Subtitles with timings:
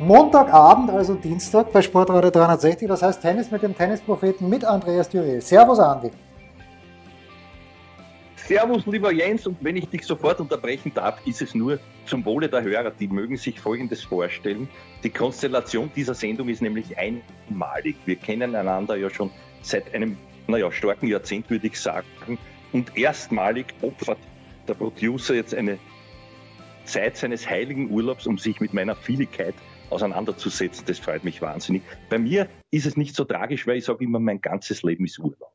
[0.00, 5.42] Montagabend, also Dienstag bei Sportradio 360, das heißt Tennis mit dem Tennispropheten mit Andreas Düriel.
[5.42, 6.10] Servus Andi.
[8.34, 12.48] Servus lieber Jens und wenn ich dich sofort unterbrechen darf, ist es nur zum Wohle
[12.48, 12.92] der Hörer.
[12.92, 14.70] Die mögen sich Folgendes vorstellen.
[15.04, 17.96] Die Konstellation dieser Sendung ist nämlich einmalig.
[18.06, 19.30] Wir kennen einander ja schon
[19.60, 22.38] seit einem, naja, starken Jahrzehnt würde ich sagen.
[22.72, 24.18] Und erstmalig opfert
[24.66, 25.78] der Producer jetzt eine
[26.84, 29.54] Zeit seines heiligen Urlaubs, um sich mit meiner Vieligkeit
[29.90, 30.84] auseinanderzusetzen.
[30.86, 31.82] Das freut mich wahnsinnig.
[32.08, 35.18] Bei mir ist es nicht so tragisch, weil ich sage immer, mein ganzes Leben ist
[35.18, 35.52] Urlaub.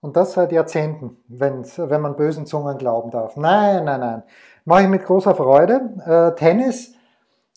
[0.00, 3.36] Und das seit Jahrzehnten, wenn man bösen Zungen glauben darf.
[3.36, 4.22] Nein, nein, nein.
[4.64, 5.90] Mache ich mit großer Freude.
[6.06, 6.94] Äh, Tennis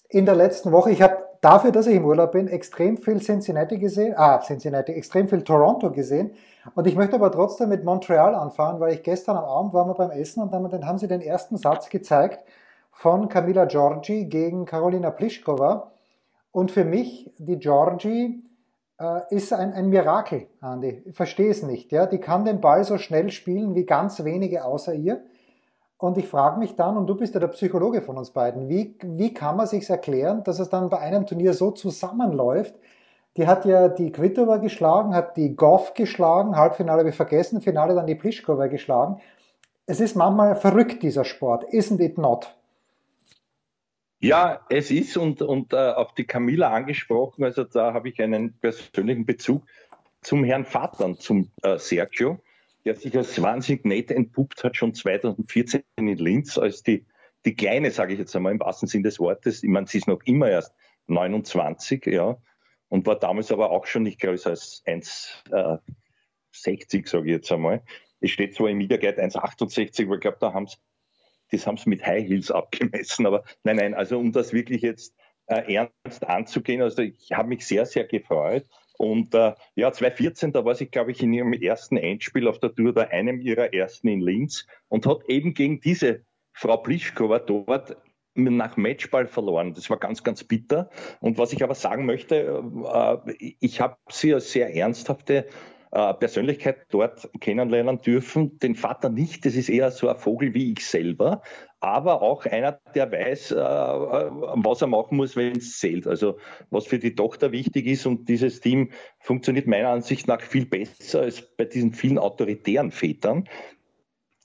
[0.09, 0.92] in der letzten Woche.
[0.92, 5.30] Ich habe dafür, dass ich im Urlaub bin, extrem viel Cincinnati gesehen, ah, Cincinnati, extrem
[5.30, 6.31] viel Toronto gesehen.
[6.76, 9.94] Und ich möchte aber trotzdem mit Montreal anfahren, weil ich gestern am Abend war wir
[9.94, 12.44] beim Essen und dann haben sie den ersten Satz gezeigt
[12.94, 15.92] von Camila Giorgi gegen Carolina Pliskova.
[16.52, 18.44] Und für mich, die Georgie
[19.00, 21.02] äh, ist ein, ein Mirakel, Andi.
[21.06, 21.92] Ich verstehe es nicht.
[21.92, 22.06] Ja?
[22.06, 25.24] Die kann den Ball so schnell spielen wie ganz wenige außer ihr.
[25.98, 28.96] Und ich frage mich dann, und du bist ja der Psychologe von uns beiden, wie,
[29.02, 32.76] wie kann man sich erklären, dass es dann bei einem Turnier so zusammenläuft?
[33.38, 37.96] Die hat ja die Kvitova geschlagen, hat die Goff geschlagen, Halbfinale habe ich vergessen, Finale
[37.96, 39.20] dann die Pliskova geschlagen.
[39.86, 41.66] Es ist manchmal verrückt, dieser Sport.
[41.74, 42.54] Isn't it not?
[44.24, 48.54] Ja, es ist und, und äh, auf die Camilla angesprochen, also da habe ich einen
[48.54, 49.66] persönlichen Bezug
[50.22, 52.40] zum Herrn Vater, zum äh, Sergio,
[52.86, 57.06] der sich als wahnsinnig nett entpuppt hat, schon 2014 in Linz, als die,
[57.44, 60.08] die Kleine, sage ich jetzt einmal im wahrsten Sinn des Wortes, ich meine, sie ist
[60.08, 60.74] noch immer erst
[61.08, 62.38] 29, ja,
[62.88, 67.84] und war damals aber auch schon nicht größer als 1,60, äh, sage ich jetzt einmal.
[68.22, 70.78] Es steht zwar im Mediagate 1,68, aber ich glaube, da haben sie
[71.53, 73.25] das haben sie mit High Heels abgemessen.
[73.25, 75.16] Aber nein, nein, also um das wirklich jetzt
[75.47, 78.66] äh, ernst anzugehen, also ich habe mich sehr, sehr gefreut.
[78.97, 82.74] Und äh, ja, 2014, da war sie, glaube ich, in ihrem ersten Endspiel auf der
[82.74, 86.22] Tour, bei einem ihrer ersten in Linz und hat eben gegen diese
[86.53, 87.97] Frau Plischkova dort
[88.35, 89.74] nach Matchball verloren.
[89.74, 90.90] Das war ganz, ganz bitter.
[91.20, 92.64] Und was ich aber sagen möchte,
[93.25, 95.47] äh, ich habe sie als sehr ernsthafte
[95.94, 98.58] äh, Persönlichkeit dort kennenlernen dürfen.
[98.58, 101.44] Den Vater nicht, das ist eher so ein Vogel wie ich selber,
[101.81, 106.08] aber auch einer, der weiß, äh, was er machen muss, wenn es zählt.
[106.08, 106.40] Also
[106.72, 108.90] was für die Tochter wichtig ist und dieses Team
[109.20, 113.48] funktioniert meiner Ansicht nach viel besser als bei diesen vielen autoritären Vätern.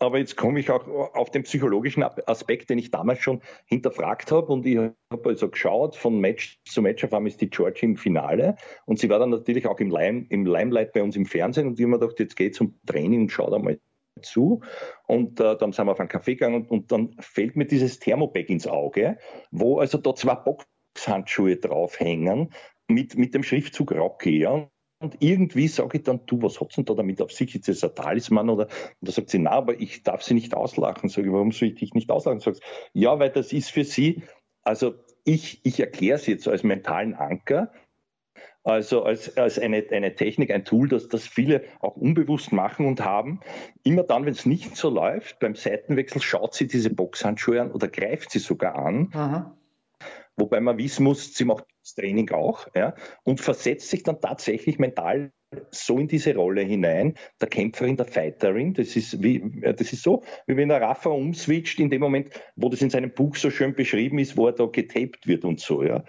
[0.01, 4.53] Aber jetzt komme ich auch auf den psychologischen Aspekt, den ich damals schon hinterfragt habe.
[4.53, 4.95] Und ich habe
[5.25, 8.57] also geschaut, von Match zu Match auf einmal ist die Georgie im Finale.
[8.87, 11.67] Und sie war dann natürlich auch im, Lime, im Limelight bei uns im Fernsehen.
[11.67, 13.79] Und ich habe mir gedacht, jetzt geht zum Training und schau da mal
[14.23, 14.63] zu.
[15.07, 17.99] Und äh, dann sind wir auf einen Kaffee gegangen und, und dann fällt mir dieses
[17.99, 19.19] Thermobag ins Auge,
[19.51, 22.53] wo also da zwei Boxhandschuhe draufhängen
[22.89, 24.41] mit, mit dem Schriftzug Rocky.
[24.41, 24.69] Ja.
[25.01, 27.55] Und irgendwie sage ich dann, du, was hat's denn da damit auf sich?
[27.55, 28.51] Ist das ein Talisman?
[28.51, 31.09] Oder, und da sagt sie, na, aber ich darf sie nicht auslachen.
[31.09, 32.41] Sage ich, warum soll ich dich nicht auslachen?
[32.41, 32.63] Sagst,
[32.95, 34.23] ja, weil das ist für sie,
[34.63, 34.95] also
[35.25, 37.71] ich, ich erkläre es jetzt als mentalen Anker,
[38.65, 43.05] also als, als eine, eine Technik, ein Tool, das, das viele auch unbewusst machen und
[43.05, 43.41] haben.
[43.85, 47.89] Immer dann, wenn es nicht so läuft, beim Seitenwechsel schaut sie diese Boxhandschuhe an oder
[47.89, 49.11] greift sie sogar an.
[49.15, 49.57] Aha.
[50.37, 51.65] Wobei man wissen muss, sie macht
[51.95, 52.95] Training auch ja,
[53.25, 55.33] und versetzt sich dann tatsächlich mental
[55.71, 58.75] so in diese Rolle hinein, der Kämpferin, der Fighterin.
[58.75, 62.69] Das ist, wie, das ist so, wie wenn der Rafa umswitcht in dem Moment, wo
[62.69, 65.83] das in seinem Buch so schön beschrieben ist, wo er da getaped wird und so.
[65.83, 66.05] Ja.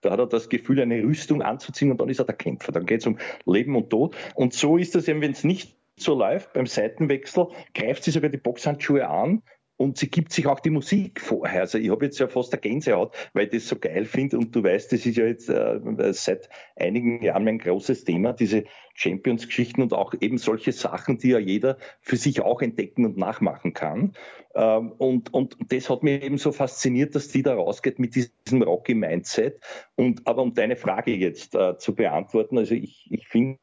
[0.00, 2.72] Da hat er das Gefühl, eine Rüstung anzuziehen und dann ist er der Kämpfer.
[2.72, 4.16] Dann geht es um Leben und Tod.
[4.34, 8.30] Und so ist das eben, wenn es nicht so läuft, beim Seitenwechsel, greift sie sogar
[8.30, 9.42] die Boxhandschuhe an
[9.80, 11.62] und sie gibt sich auch die Musik vorher.
[11.62, 14.54] Also ich habe jetzt ja fast eine Gänsehaut, weil ich das so geil finde und
[14.54, 15.80] du weißt, das ist ja jetzt äh,
[16.12, 18.64] seit einigen Jahren mein großes Thema, diese
[19.00, 23.72] Champions-Geschichten und auch eben solche Sachen, die ja jeder für sich auch entdecken und nachmachen
[23.72, 24.12] kann.
[24.54, 28.62] Ähm, und, und das hat mich eben so fasziniert, dass die da rausgeht mit diesem
[28.62, 29.60] Rocky Mindset.
[29.96, 33.58] Und aber um deine Frage jetzt äh, zu beantworten, also ich, ich finde,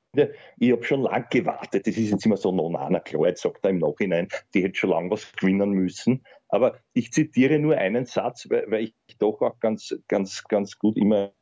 [0.57, 1.85] ich habe schon lang gewartet.
[1.85, 4.63] Das ist jetzt immer so, no, na, na klar, jetzt sagt er im Nachhinein, die
[4.63, 6.25] hätte schon lange was gewinnen müssen.
[6.49, 10.97] Aber ich zitiere nur einen Satz, weil, weil ich doch auch ganz, ganz, ganz gut
[10.97, 11.33] immer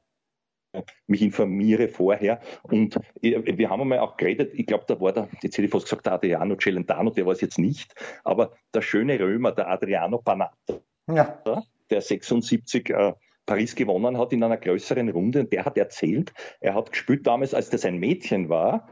[1.07, 2.41] mich informiere vorher.
[2.63, 5.85] Und wir haben einmal auch geredet, ich glaube, da war der, jetzt hätte ich fast
[5.85, 7.93] gesagt, der Adriano Celentano, der war es jetzt nicht,
[8.23, 11.41] aber der schöne Römer, der Adriano Panatta, ja.
[11.89, 13.13] der 76 äh,
[13.45, 17.53] Paris gewonnen hat in einer größeren Runde, und der hat erzählt, er hat gespielt damals,
[17.53, 18.87] als das ein Mädchen war,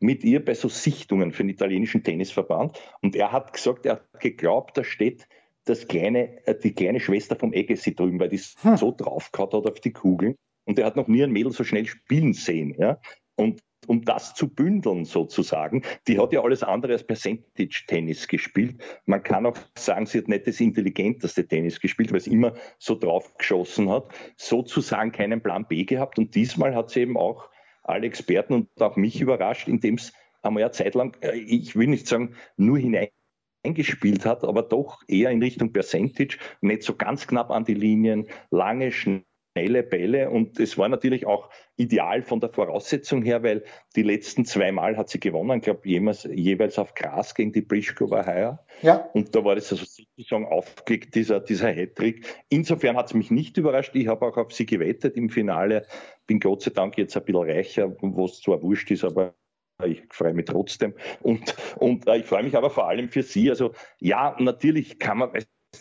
[0.00, 2.80] mit ihr bei so Sichtungen für den italienischen Tennisverband.
[3.02, 5.26] Und er hat gesagt, er hat geglaubt, da steht
[5.64, 8.76] das kleine, äh, die kleine Schwester vom Agassi drüben, weil die hm.
[8.76, 10.36] so draufgehauen hat auf die Kugeln.
[10.64, 12.74] Und er hat noch nie ein Mädel so schnell spielen sehen.
[12.78, 12.98] Ja?
[13.36, 18.82] Und um das zu bündeln sozusagen, die hat ja alles andere als Percentage-Tennis gespielt.
[19.04, 22.94] Man kann auch sagen, sie hat nicht das intelligenteste Tennis gespielt, weil sie immer so
[22.94, 26.18] drauf geschossen hat, sozusagen keinen Plan B gehabt.
[26.18, 27.50] Und diesmal hat sie eben auch
[27.82, 30.12] alle Experten und auch mich überrascht, indem es
[30.42, 33.08] einmal eine Zeit lang, äh, ich will nicht sagen, nur hinein
[33.64, 38.26] eingespielt hat, aber doch eher in Richtung Percentage, nicht so ganz knapp an die Linien,
[38.50, 38.92] lange,
[39.54, 43.62] schnelle Bälle und es war natürlich auch ideal von der Voraussetzung her, weil
[43.94, 47.62] die letzten zwei Mal hat sie gewonnen, ich glaube jeweils, jeweils auf Gras gegen die
[47.62, 48.64] Pliskova heuer.
[48.82, 49.08] Ja.
[49.14, 52.26] Und da war das also sozusagen aufgelegt, dieser, dieser Hattrick.
[52.48, 53.94] Insofern hat es mich nicht überrascht.
[53.94, 55.86] Ich habe auch auf sie gewettet im Finale.
[56.26, 59.34] Bin Gott sei Dank jetzt ein bisschen reicher, was zwar wurscht ist, aber
[59.84, 60.94] ich freue mich trotzdem.
[61.20, 63.50] Und, und äh, ich freue mich aber vor allem für Sie.
[63.50, 65.30] Also ja, natürlich kann man,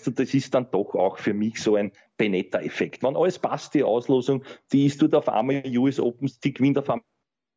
[0.02, 3.04] das ist dann doch auch für mich so ein Benetta-Effekt.
[3.04, 6.90] Wenn alles passt, die Auslosung, die ist dort auf einmal US Opens, die gewinnt auf
[6.90, 7.04] einmal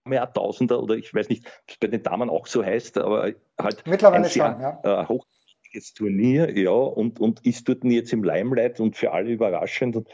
[0.05, 3.33] ein Tausender oder ich weiß nicht, ob es bei den Damen auch so heißt, aber
[3.59, 5.03] halt Mittlerweile ein sehr schon, ja.
[5.03, 9.97] äh, hochwertiges Turnier, ja, und, und ist dort jetzt im Limelight und für alle überraschend.
[9.97, 10.09] Und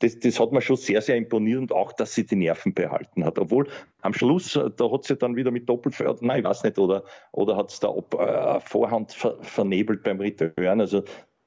[0.00, 3.24] das, das hat mir schon sehr, sehr imponiert und auch, dass sie die Nerven behalten
[3.24, 3.38] hat.
[3.38, 3.68] Obwohl
[4.02, 7.04] am Schluss, äh, da hat sie dann wieder mit Doppelfeuer, nein, ich weiß nicht, oder,
[7.32, 10.80] oder hat es da ob, äh, Vorhand ver, vernebelt beim Return.
[10.80, 11.02] Also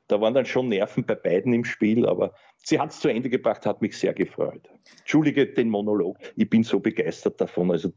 [0.09, 3.29] da waren dann schon Nerven bei beiden im Spiel, aber sie hat es zu Ende
[3.29, 4.69] gebracht, hat mich sehr gefreut.
[4.99, 7.71] Entschuldige den Monolog, ich bin so begeistert davon.
[7.71, 7.91] Also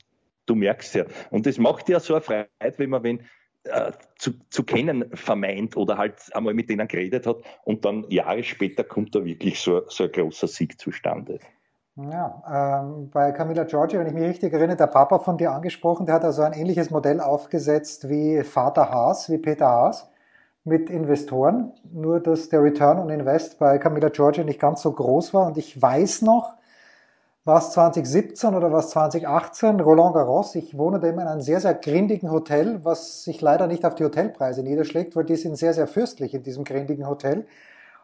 [0.46, 1.04] du merkst ja.
[1.30, 3.20] Und das macht ja so eine Freiheit, wenn man, wenn,
[3.64, 8.42] äh, zu, zu kennen vermeint oder halt einmal mit denen geredet hat und dann Jahre
[8.42, 11.38] später kommt da wirklich so, so ein großer Sieg zustande.
[11.96, 16.06] Ja, ähm, bei Camilla Giorgi, wenn ich mich richtig erinnere, der Papa von dir angesprochen,
[16.06, 20.11] der hat also ein ähnliches Modell aufgesetzt wie Vater Haas, wie Peter Haas
[20.64, 25.34] mit Investoren, nur dass der Return on Invest bei Camilla Giorgi nicht ganz so groß
[25.34, 26.54] war und ich weiß noch,
[27.44, 30.54] was 2017 oder was 2018, Roland Garros.
[30.54, 33.96] Ich wohne da immer in einem sehr, sehr grindigen Hotel, was sich leider nicht auf
[33.96, 37.46] die Hotelpreise niederschlägt, weil die sind sehr, sehr fürstlich in diesem grindigen Hotel.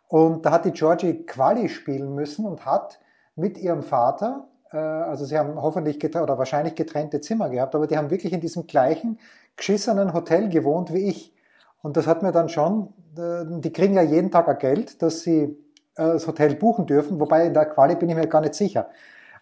[0.08, 2.98] Und da hat die Georgie Quali spielen müssen und hat
[3.36, 7.96] mit ihrem Vater, äh, also sie haben hoffentlich oder wahrscheinlich getrennte Zimmer gehabt, aber die
[7.96, 9.20] haben wirklich in diesem gleichen
[9.56, 11.32] geschissenen Hotel gewohnt wie ich.
[11.82, 15.22] Und das hat mir dann schon, äh, die kriegen ja jeden Tag ein Geld, dass
[15.22, 15.54] sie äh,
[15.94, 18.88] das Hotel buchen dürfen, wobei in der Quali bin ich mir gar nicht sicher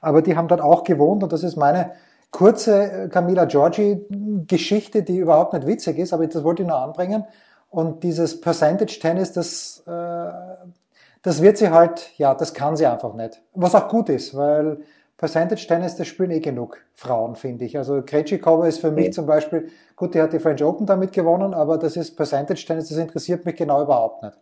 [0.00, 1.92] aber die haben dort auch gewohnt und das ist meine
[2.30, 7.24] kurze äh, Camila Giorgi-Geschichte, die überhaupt nicht witzig ist, aber das wollte ich nur anbringen.
[7.70, 13.42] Und dieses Percentage Tennis, das, das wird sie halt, ja, das kann sie einfach nicht.
[13.54, 14.78] Was auch gut ist, weil
[15.18, 17.78] Percentage Tennis, das spielen eh genug Frauen, finde ich.
[17.78, 21.54] Also Krejcikova ist für mich zum Beispiel, gut, die hat die French Open damit gewonnen,
[21.54, 24.38] aber das ist Percentage Tennis, das interessiert mich genau überhaupt nicht.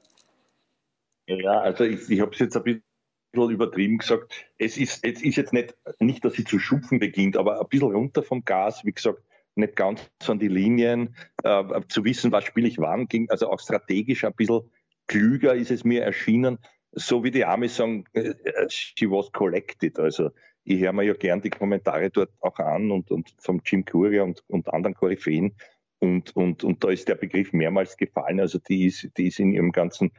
[1.26, 5.36] Ja, also ich, ich habe es jetzt ein bisschen übertrieben gesagt, es ist, es ist
[5.36, 8.92] jetzt nicht, nicht, dass sie zu schupfen beginnt, aber ein bisschen runter vom Gas, wie
[8.92, 9.22] gesagt,
[9.54, 11.14] nicht ganz an die Linien,
[11.44, 14.70] äh, zu wissen, was spiele ich wann, ging, also auch strategisch ein bisschen
[15.06, 16.58] klüger ist es mir erschienen,
[16.92, 18.34] so wie die Amis sagen, äh,
[18.68, 20.30] she was collected, also
[20.64, 24.22] ich höre mir ja gern die Kommentare dort auch an und, und vom Jim Curia
[24.22, 25.54] und, und anderen Koryphäen
[26.00, 29.52] und, und, und da ist der Begriff mehrmals gefallen, also die ist, die ist in
[29.52, 30.12] ihrem ganzen,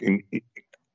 [0.00, 0.24] in,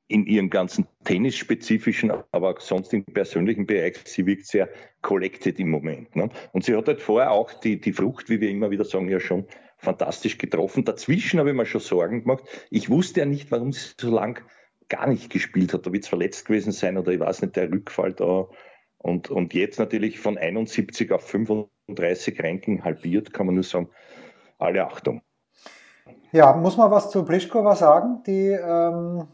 [0.07, 4.69] in ihrem ganzen tennisspezifischen, aber auch sonst im persönlichen Bereich, sie wirkt sehr
[5.01, 6.15] collected im Moment.
[6.15, 6.29] Ne?
[6.51, 9.19] Und sie hat halt vorher auch die, die Frucht, wie wir immer wieder sagen, ja
[9.19, 9.47] schon
[9.77, 10.85] fantastisch getroffen.
[10.85, 12.43] Dazwischen habe ich mir schon Sorgen gemacht.
[12.69, 14.43] Ich wusste ja nicht, warum sie so lang
[14.89, 15.87] gar nicht gespielt hat.
[15.87, 18.47] Da wird es verletzt gewesen sein oder ich weiß nicht, der Rückfall da.
[19.05, 23.89] Und, und jetzt natürlich von 71 auf 35 Ranking halbiert, kann man nur sagen,
[24.57, 25.21] alle Achtung.
[26.31, 29.27] Ja, muss man was zu Pliskova sagen, die ähm,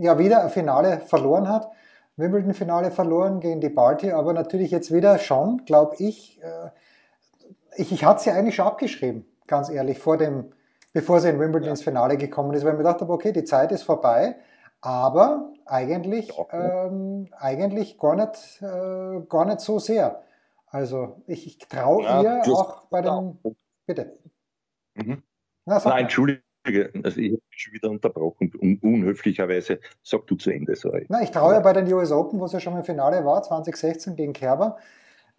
[0.00, 1.68] ja wieder ein Finale verloren hat.
[2.16, 6.70] Wimbledon-Finale verloren gegen die Party, aber natürlich jetzt wieder schon, glaube ich, äh,
[7.76, 10.52] ich, ich hatte sie eigentlich schon abgeschrieben, ganz ehrlich, vor dem,
[10.94, 11.70] bevor sie in Wimbledon ja.
[11.72, 14.36] ins Finale gekommen ist, weil ich mir gedacht habe, okay, die Zeit ist vorbei,
[14.86, 20.22] aber eigentlich, ähm, eigentlich gar nicht, äh, gar nicht so sehr.
[20.68, 23.36] Also ich, ich traue ja, ihr auch bei den.
[23.84, 24.16] Bitte.
[24.94, 25.24] Mhm.
[25.64, 26.42] Na, Nein, Entschuldigung
[27.04, 29.80] also ich habe schon wieder unterbrochen, un unhöflicherweise.
[30.02, 31.06] Sag du zu Ende, sorry.
[31.08, 33.42] Na, ich traue ja bei den US Open, wo es ja schon im Finale war,
[33.42, 34.76] 2016 gegen Kerber.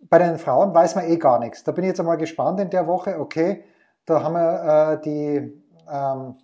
[0.09, 1.63] Bei den Frauen weiß man eh gar nichts.
[1.63, 3.19] Da bin ich jetzt einmal gespannt in der Woche.
[3.19, 3.63] Okay,
[4.05, 6.35] da haben wir äh, die, ähm,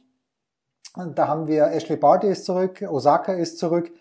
[0.96, 3.92] da haben wir Ashley Barty ist zurück, Osaka ist zurück.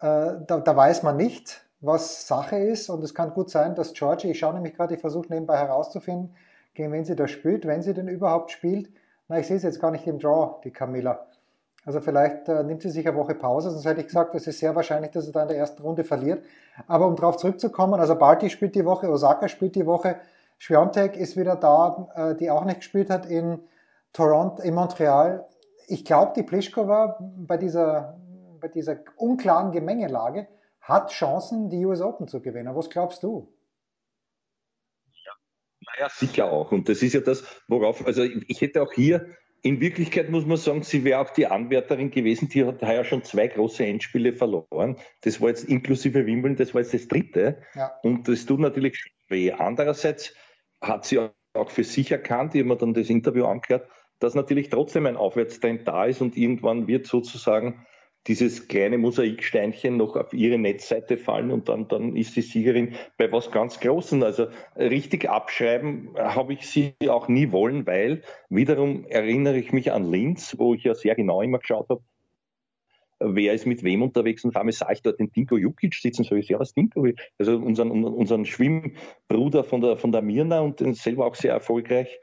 [0.00, 2.88] Äh, da, da weiß man nicht, was Sache ist.
[2.90, 6.34] Und es kann gut sein, dass Georgie, ich schaue nämlich gerade, ich versuche nebenbei herauszufinden,
[6.74, 8.90] gegen wen sie da spielt, wenn sie denn überhaupt spielt.
[9.28, 11.26] Na, ich sehe es jetzt gar nicht im Draw, die Camilla.
[11.84, 14.58] Also vielleicht äh, nimmt sie sich eine Woche Pause, sonst hätte ich gesagt, es ist
[14.58, 16.44] sehr wahrscheinlich, dass sie da in der ersten Runde verliert.
[16.86, 20.16] Aber um darauf zurückzukommen, also Barty spielt die Woche, Osaka spielt die Woche,
[20.58, 23.60] Schwiontek ist wieder da, äh, die auch nicht gespielt hat in
[24.12, 25.46] Toronto, in Montreal.
[25.88, 28.20] Ich glaube, die Pliskova bei dieser,
[28.60, 30.46] bei dieser unklaren Gemengelage
[30.80, 32.74] hat Chancen, die US Open zu gewinnen.
[32.76, 33.52] Was glaubst du?
[35.98, 36.70] Ja, sicher auch.
[36.70, 39.26] Und das ist ja das, worauf, also ich hätte auch hier,
[39.62, 43.24] in Wirklichkeit muss man sagen, sie wäre auch die Anwärterin gewesen, die hat ja schon
[43.24, 44.96] zwei große Endspiele verloren.
[45.22, 47.60] Das war jetzt inklusive Wimbledon, das war jetzt das dritte.
[47.74, 47.98] Ja.
[48.02, 49.50] Und das tut natürlich weh.
[49.50, 50.34] Andererseits
[50.80, 51.18] hat sie
[51.54, 53.88] auch für sich erkannt, ich habe mir dann das Interview angehört,
[54.18, 57.86] dass natürlich trotzdem ein Aufwärtstrend da ist und irgendwann wird sozusagen
[58.26, 63.32] dieses kleine Mosaiksteinchen noch auf ihre Netzseite fallen und dann, dann ist die Siegerin bei
[63.32, 64.22] was ganz Großem.
[64.22, 70.10] Also richtig abschreiben habe ich sie auch nie wollen, weil wiederum erinnere ich mich an
[70.10, 72.02] Linz, wo ich ja sehr genau immer geschaut habe,
[73.20, 76.34] wer ist mit wem unterwegs und allem sah ich dort den Dinko Jukic sitzen, so
[76.34, 77.08] ist ja was Dinko,
[77.38, 82.20] also unseren, unseren Schwimmbruder von der, von der Mirna und selber auch sehr erfolgreich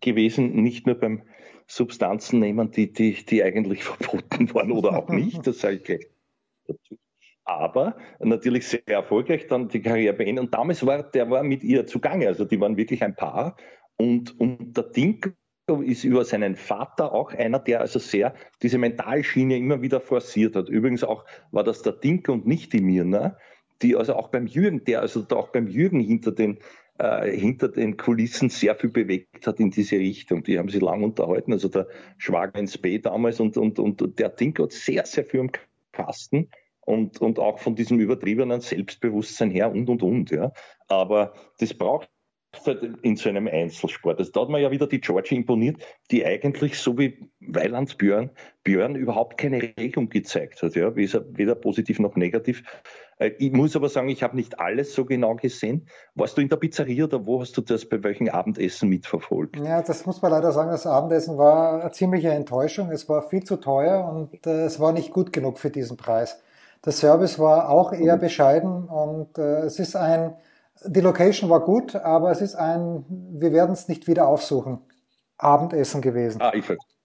[0.00, 1.22] gewesen, nicht nur beim
[1.66, 6.06] Substanzen nehmen, die, die, die eigentlich verboten waren oder auch nicht, das sage ich gleich
[6.66, 6.98] dazu.
[7.44, 10.46] Aber natürlich sehr erfolgreich dann die Karriere beendet.
[10.46, 13.56] Und damals war der war mit ihr zugange, also die waren wirklich ein Paar.
[13.96, 15.34] Und, und der Dink
[15.84, 20.68] ist über seinen Vater auch einer, der also sehr diese Mentalschiene immer wieder forciert hat.
[20.68, 23.36] Übrigens auch war das der Dink und nicht die Mirna,
[23.82, 26.58] die also auch beim Jürgen, der also auch beim Jürgen hinter den
[26.98, 30.42] äh, hinter den Kulissen sehr viel bewegt hat in diese Richtung.
[30.42, 31.88] Die haben sich lang unterhalten, also der
[32.18, 35.50] Schwager ins B damals und, und, und der Ding hat sehr, sehr viel im
[35.92, 36.48] Kasten
[36.80, 40.30] und, und auch von diesem übertriebenen Selbstbewusstsein her und, und, und.
[40.30, 40.52] Ja.
[40.88, 42.08] Aber das braucht
[42.64, 44.18] halt in so einem Einzelsport.
[44.18, 45.76] Also da hat man ja wieder die Georgie imponiert,
[46.10, 48.30] die eigentlich so wie Weilands Björn,
[48.62, 52.62] Björn überhaupt keine Regung gezeigt hat, ja, weder positiv noch negativ.
[53.18, 55.88] Äh, ich muss aber sagen, ich habe nicht alles so genau gesehen.
[56.14, 59.56] Warst du in der Pizzeria oder wo hast du das bei welchem Abendessen mitverfolgt?
[59.56, 60.70] Ja, das muss man leider sagen.
[60.70, 62.90] Das Abendessen war eine ziemliche Enttäuschung.
[62.90, 66.40] Es war viel zu teuer und äh, es war nicht gut genug für diesen Preis.
[66.84, 68.20] Der Service war auch eher mhm.
[68.20, 70.36] bescheiden und äh, es ist ein,
[70.84, 74.78] die Location war gut, aber es ist ein, wir werden es nicht wieder aufsuchen,
[75.38, 76.40] Abendessen gewesen.
[76.40, 76.95] Ah, ich verstehe.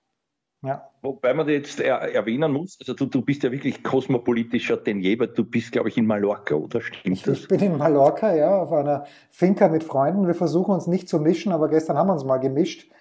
[0.63, 0.87] Ja.
[1.01, 5.19] Wobei man jetzt er, erwähnen muss, also du, du bist ja wirklich kosmopolitischer denn je,
[5.19, 7.39] weil du bist, glaube ich, in Mallorca, oder stimmt ich, das?
[7.39, 10.27] Ich bin in Mallorca, ja, auf einer Finca mit Freunden.
[10.27, 12.91] Wir versuchen uns nicht zu mischen, aber gestern haben wir uns mal gemischt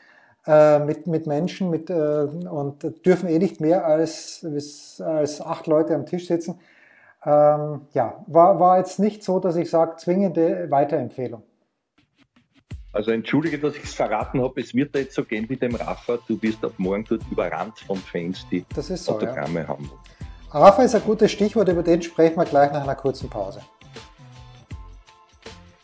[0.47, 4.47] äh, mit, mit Menschen mit, äh, und dürfen eh nicht mehr als,
[5.01, 6.59] als acht Leute am Tisch sitzen.
[7.25, 11.43] Ähm, ja, war, war jetzt nicht so, dass ich sage, zwingende Weiterempfehlung.
[12.93, 14.61] Also entschuldige, dass ich es verraten habe.
[14.61, 16.19] Es wird da jetzt so gehen wie dem Rafa.
[16.27, 19.69] Du wirst ab morgen dort überrannt von Fans, die so, Autogramme ja.
[19.69, 19.91] haben.
[20.51, 23.61] Rafa ist ein gutes Stichwort, über den sprechen wir gleich nach einer kurzen Pause.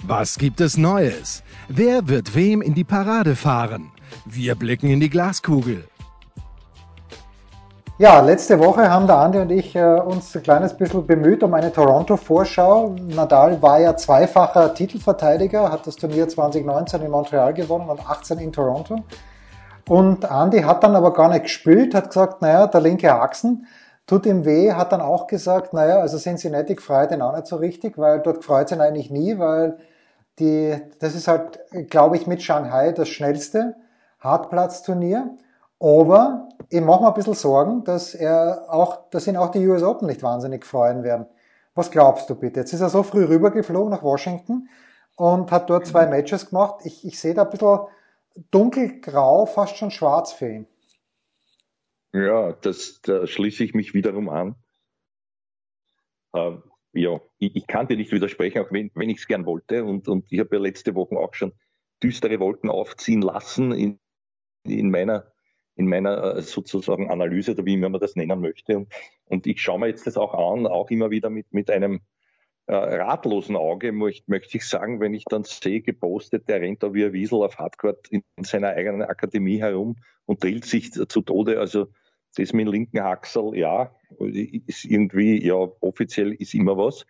[0.02, 1.42] Was gibt es Neues?
[1.68, 3.92] Wer wird wem in die Parade fahren?
[4.24, 5.84] Wir blicken in die Glaskugel.
[7.98, 11.54] Ja, letzte Woche haben der Andi und ich äh, uns ein kleines bisschen bemüht um
[11.54, 12.94] eine Toronto-Vorschau.
[13.08, 18.52] Nadal war ja zweifacher Titelverteidiger, hat das Turnier 2019 in Montreal gewonnen und 18 in
[18.52, 18.98] Toronto.
[19.88, 23.66] Und Andi hat dann aber gar nicht gespielt, hat gesagt, naja, der linke Achsen
[24.06, 27.56] tut ihm weh, hat dann auch gesagt, naja, also Cincinnati gefreut ihn auch nicht so
[27.56, 29.78] richtig, weil dort freut ihn eigentlich nie, weil
[30.38, 33.74] die, das ist halt, glaube ich, mit Shanghai das schnellste
[34.20, 35.30] Hartplatzturnier.
[35.78, 39.82] Aber ich mache mir ein bisschen Sorgen, dass er auch, dass ihn auch die US
[39.82, 41.26] Open nicht wahnsinnig freuen werden.
[41.74, 42.60] Was glaubst du bitte?
[42.60, 44.68] Jetzt ist er so früh rübergeflogen nach Washington
[45.16, 46.80] und hat dort zwei Matches gemacht.
[46.84, 47.80] Ich, ich sehe da ein bisschen
[48.50, 50.66] dunkelgrau, fast schon schwarz für ihn.
[52.12, 54.54] Ja, das, da schließe ich mich wiederum an.
[56.34, 59.84] Ähm, ja, ich, ich, kann dir nicht widersprechen, auch wenn, wenn ich es gern wollte.
[59.84, 61.52] Und, und ich habe ja letzte Woche auch schon
[62.02, 63.98] düstere Wolken aufziehen lassen in,
[64.64, 65.30] in meiner
[65.76, 68.78] in meiner äh, sozusagen Analyse oder wie immer man das nennen möchte.
[68.78, 68.92] Und,
[69.26, 72.00] und ich schaue mir jetzt das auch an, auch immer wieder mit, mit einem
[72.66, 76.92] äh, ratlosen Auge möchte, möchte ich sagen, wenn ich dann sehe, gepostet, der rennt da
[76.92, 81.22] wie ein Wiesel auf Hardcourt in, in seiner eigenen Akademie herum und drillt sich zu
[81.22, 81.60] Tode.
[81.60, 81.88] Also
[82.36, 87.06] das mit dem linken Haxel, ja, ist irgendwie, ja, offiziell ist immer was,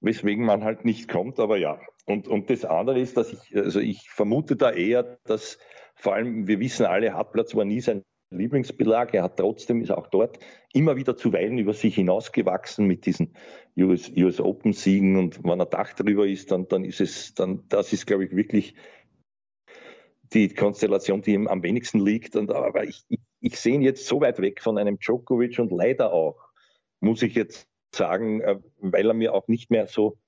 [0.00, 1.78] weswegen man halt nicht kommt, aber ja.
[2.06, 5.58] Und, und das andere ist, dass ich, also ich vermute da eher, dass
[5.98, 9.14] vor allem, wir wissen alle, Hartplatz war nie sein Lieblingsbelag.
[9.14, 10.38] Er hat trotzdem, ist auch dort
[10.72, 13.34] immer wieder zuweilen über sich hinausgewachsen mit diesen
[13.76, 15.16] US, US Open Siegen.
[15.16, 18.36] Und wenn er Dach drüber ist, dann, dann ist es, dann, das ist, glaube ich,
[18.36, 18.74] wirklich
[20.32, 22.36] die Konstellation, die ihm am wenigsten liegt.
[22.36, 25.72] Und, aber ich, ich, ich sehe ihn jetzt so weit weg von einem Djokovic und
[25.72, 26.38] leider auch,
[27.00, 30.18] muss ich jetzt sagen, äh, weil er mir auch nicht mehr so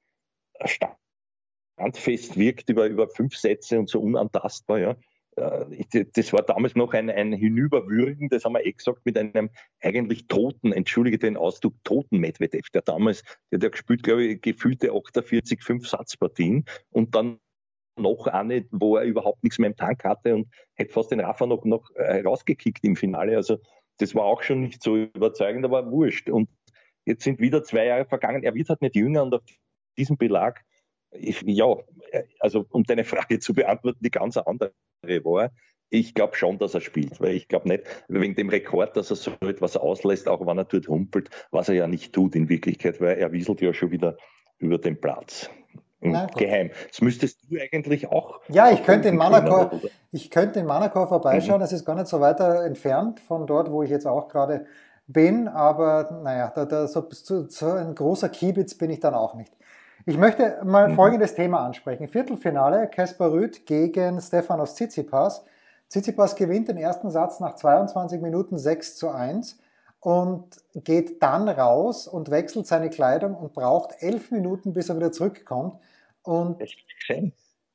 [0.65, 4.97] standfest wirkt über, über fünf Sätze und so unantastbar, ja.
[5.37, 9.51] Äh, das war damals noch ein, ein Hinüberwürgen, das haben wir eh gesagt, mit einem
[9.81, 14.41] eigentlich toten, entschuldige den Ausdruck, toten Medvedev, der damals, der hat ja gespielt, glaube ich,
[14.41, 17.39] gefühlte 48 Fünf-Satzpartien und dann
[17.97, 21.47] noch eine, wo er überhaupt nichts mehr im Tank hatte und hätte fast den Rafa
[21.47, 23.37] noch, noch äh, rausgekickt im Finale.
[23.37, 23.59] Also
[23.99, 26.31] das war auch schon nicht so überzeugend, aber wurscht.
[26.31, 26.49] Und
[27.05, 28.43] jetzt sind wieder zwei Jahre vergangen.
[28.43, 29.43] Er wird halt nicht jünger und auf
[29.99, 30.65] diesem Belag,
[31.13, 31.67] ich, ja,
[32.39, 34.73] also um deine Frage zu beantworten, die ganz andere
[35.25, 35.51] war.
[35.93, 39.17] Ich glaube schon, dass er spielt, weil ich glaube nicht, wegen dem Rekord, dass er
[39.17, 43.01] so etwas auslässt, auch wenn er dort humpelt, was er ja nicht tut in Wirklichkeit,
[43.01, 44.17] weil er wieselt ja schon wieder
[44.59, 45.51] über den Platz.
[46.01, 46.71] Geheim.
[46.89, 48.41] Das müsstest du eigentlich auch.
[48.49, 49.81] Ja, ich könnte in Monaco,
[50.13, 51.59] ich könnte in Monaco vorbeischauen.
[51.59, 51.61] Mhm.
[51.61, 54.67] Das ist gar nicht so weiter entfernt von dort, wo ich jetzt auch gerade
[55.07, 55.47] bin.
[55.47, 59.53] Aber naja, da, da, so, so ein großer Kiebitz bin ich dann auch nicht.
[60.07, 60.95] Ich möchte mal mhm.
[60.95, 62.09] folgendes Thema ansprechen.
[62.09, 65.45] Viertelfinale, Kaspar Rüth gegen Stefanos Tsitsipas.
[65.89, 69.59] Tsitsipas gewinnt den ersten Satz nach 22 Minuten 6 zu 1
[70.01, 75.13] und geht dann raus und wechselt seine Kleidung und braucht elf Minuten, bis er wieder
[75.13, 75.79] zurückkommt.
[76.23, 76.87] Und ich,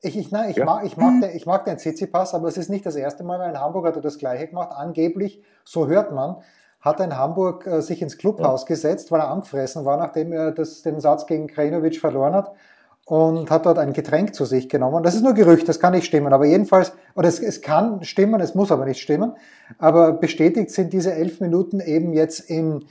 [0.01, 0.65] ich, nein, ich, ja.
[0.65, 3.39] mag, ich, mag den, ich mag den Tsitsipas, aber es ist nicht das erste Mal,
[3.39, 4.72] weil in Hamburg hat er das Gleiche gemacht.
[4.72, 6.38] Angeblich, so hört man,
[6.85, 8.67] hat er in Hamburg äh, sich ins Clubhaus ja.
[8.67, 12.53] gesetzt, weil er angefressen war, nachdem er das, den Satz gegen Krenovic verloren hat
[13.05, 15.03] und hat dort ein Getränk zu sich genommen.
[15.03, 18.39] Das ist nur Gerücht, das kann nicht stimmen, aber jedenfalls, oder es, es kann stimmen,
[18.39, 19.33] es muss aber nicht stimmen,
[19.79, 22.85] aber bestätigt sind diese elf Minuten eben jetzt in,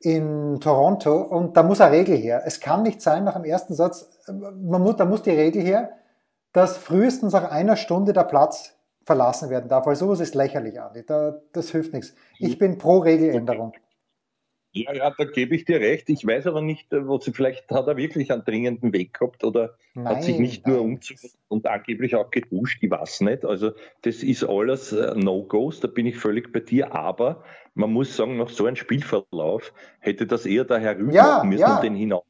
[0.00, 2.42] in Toronto und da muss eine Regel her.
[2.46, 5.90] Es kann nicht sein, nach dem ersten Satz, man muss, da muss die Regel her,
[6.52, 8.74] dass frühestens nach einer Stunde der Platz
[9.04, 11.04] verlassen werden darf, weil sowas ist lächerlich, Andi.
[11.06, 12.14] Da, das hilft nichts.
[12.38, 13.74] Ich bin pro Regeländerung.
[14.76, 16.10] Ja, ja, da gebe ich dir recht.
[16.10, 19.44] Ich weiß aber nicht, äh, wo sie, vielleicht hat er wirklich einen dringenden Weg gehabt
[19.44, 20.74] oder nein, hat sich nicht nein.
[20.74, 23.44] nur umgezogen und angeblich auch geduscht, ich weiß nicht.
[23.44, 23.70] Also
[24.02, 26.92] das ist alles äh, No-Gos, da bin ich völlig bei dir.
[26.92, 31.44] Aber man muss sagen, nach so einem Spielverlauf hätte das eher der Herr Rüber ja,
[31.44, 31.76] müssen, ja.
[31.76, 32.24] um den hinaus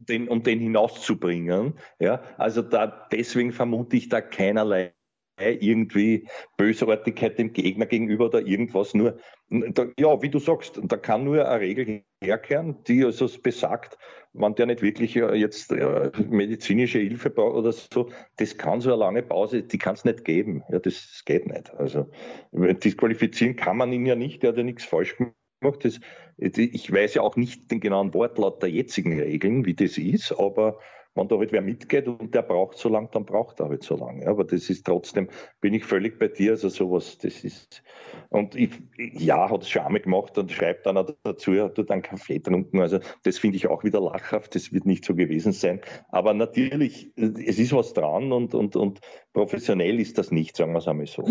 [0.00, 1.74] den, um den hinauszubringen.
[1.98, 4.94] Ja, also da, deswegen vermute ich da keinerlei
[5.40, 8.94] irgendwie Bösartigkeit dem Gegner gegenüber oder irgendwas.
[8.94, 9.18] Nur,
[9.50, 13.98] da, ja, wie du sagst, da kann nur eine Regel herkehren, die also besagt,
[14.32, 18.90] wenn der nicht wirklich äh, jetzt äh, medizinische Hilfe braucht oder so, das kann so
[18.90, 20.62] eine lange Pause, die kann es nicht geben.
[20.70, 21.72] Ja, das geht nicht.
[21.74, 22.10] Also
[22.52, 25.84] disqualifizieren kann man ihn ja nicht, der hat ja nichts falsch gemacht.
[25.84, 26.00] Das,
[26.36, 30.78] ich weiß ja auch nicht den genauen Wortlaut der jetzigen Regeln, wie das ist, aber
[31.18, 33.96] wenn da halt wer mitgeht und der braucht so lange, dann braucht er halt so
[33.96, 34.26] lange.
[34.26, 35.28] Aber das ist trotzdem,
[35.60, 37.82] bin ich völlig bei dir, also sowas, das ist,
[38.30, 42.02] und ich, ja, hat es einmal gemacht und schreibt dann auch dazu, er hat dann
[42.02, 45.80] Kaffee getrunken, also das finde ich auch wieder lachhaft, das wird nicht so gewesen sein.
[46.08, 49.00] Aber natürlich, es ist was dran und, und, und
[49.32, 51.24] professionell ist das nicht, sagen wir es einmal so.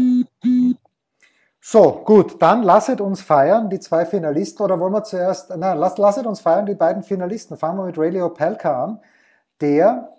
[1.60, 6.26] So, gut, dann lasset uns feiern, die zwei Finalisten, oder wollen wir zuerst, nein, lasset
[6.26, 7.58] uns feiern, die beiden Finalisten.
[7.58, 9.00] Fangen wir mit Rayleigh Opelka an
[9.62, 10.17] der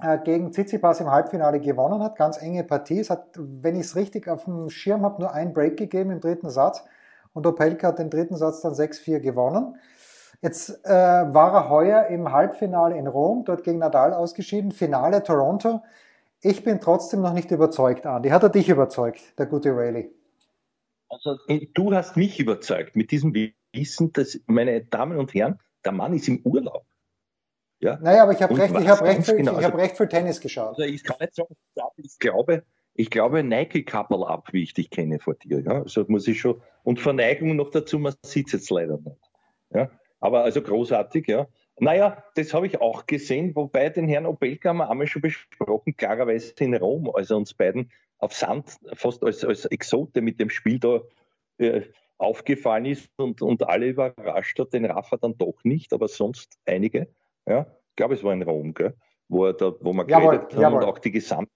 [0.00, 2.16] äh, gegen Tsitsipas im Halbfinale gewonnen hat.
[2.16, 3.00] Ganz enge Partie.
[3.00, 6.20] Es hat, wenn ich es richtig auf dem Schirm habe, nur ein Break gegeben im
[6.20, 6.84] dritten Satz.
[7.32, 9.76] Und Opelka hat den dritten Satz dann 6-4 gewonnen.
[10.42, 14.72] Jetzt äh, war er heuer im Halbfinale in Rom, dort gegen Nadal ausgeschieden.
[14.72, 15.82] Finale Toronto.
[16.40, 18.30] Ich bin trotzdem noch nicht überzeugt, Andi.
[18.30, 20.10] Hat er dich überzeugt, der gute Rayleigh?
[21.08, 21.36] Also,
[21.74, 23.32] du hast mich überzeugt mit diesem
[23.72, 26.84] Wissen, dass, meine Damen und Herren, der Mann ist im Urlaub.
[27.82, 27.98] Ja?
[28.00, 29.58] Naja, aber ich habe recht, ich recht, für, genau.
[29.58, 30.78] ich hab recht für Tennis geschaut.
[30.78, 31.54] Also ich kann nicht sagen,
[31.96, 32.62] ich glaube,
[32.94, 35.60] ich glaube Nike Couple ab, wie ich dich kenne vor dir.
[35.60, 35.82] Ja?
[35.82, 39.30] Also muss ich schon, und Verneigung noch dazu, man sieht es jetzt leider nicht.
[39.74, 39.90] Ja?
[40.20, 41.48] Aber also großartig, ja.
[41.80, 45.96] Naja, das habe ich auch gesehen, wobei den Herrn Opelka haben wir einmal schon besprochen,
[45.96, 50.78] klarerweise in Rom, also uns beiden auf Sand fast als, als Exote mit dem Spiel
[50.78, 51.00] da
[51.58, 51.82] äh,
[52.18, 57.08] aufgefallen ist und, und alle überrascht hat, den Rafa dann doch nicht, aber sonst einige.
[57.46, 57.66] Ja?
[57.90, 58.94] ich glaube, es war in Rom, gell?
[59.28, 61.52] wo, er da, wo wir geredet haben und auch die gesamte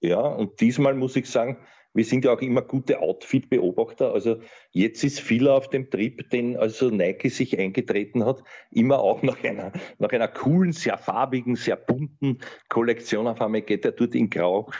[0.00, 1.58] Ja, und diesmal muss ich sagen,
[1.94, 4.12] wir sind ja auch immer gute Outfit-Beobachter.
[4.12, 4.40] Also
[4.72, 9.42] jetzt ist viel auf dem Trip, den also Nike sich eingetreten hat, immer auch nach
[9.44, 12.38] einer, nach einer coolen, sehr farbigen, sehr bunten
[12.68, 14.70] Kollektion auf einmal geht er dort in Grau,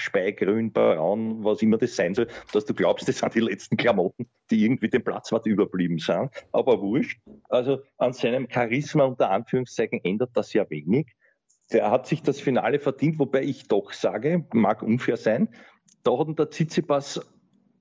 [0.00, 4.26] Speigrün, Braun, was immer das sein soll, dass du glaubst, das sind die letzten Klamotten,
[4.50, 6.30] die irgendwie dem Platzwart überblieben sind.
[6.52, 7.20] Aber wurscht.
[7.48, 11.14] Also an seinem Charisma unter Anführungszeichen ändert das ja wenig.
[11.72, 15.48] Der hat sich das Finale verdient, wobei ich doch sage, mag unfair sein,
[16.02, 17.20] da hat der Tsitsipas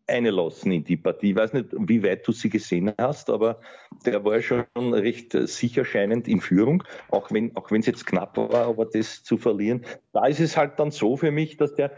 [0.09, 1.31] einlassen in die Partie.
[1.31, 3.61] Ich weiß nicht, wie weit du sie gesehen hast, aber
[4.05, 8.37] der war schon recht sicher scheinend in Führung, auch wenn auch wenn es jetzt knapp
[8.37, 9.85] war, aber das zu verlieren.
[10.11, 11.91] Da ist es halt dann so für mich, dass der